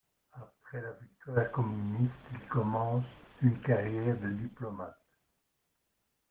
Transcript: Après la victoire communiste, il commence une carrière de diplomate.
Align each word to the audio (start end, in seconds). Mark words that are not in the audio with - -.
Après 0.33 0.81
la 0.81 0.93
victoire 0.93 1.51
communiste, 1.51 2.11
il 2.33 2.47
commence 2.47 3.05
une 3.43 3.61
carrière 3.61 4.19
de 4.19 4.29
diplomate. 4.31 4.97